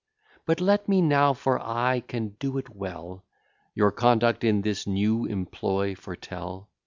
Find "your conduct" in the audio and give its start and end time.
3.75-4.43